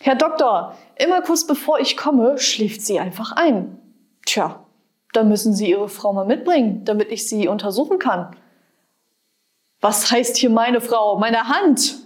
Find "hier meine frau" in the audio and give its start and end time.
10.36-11.18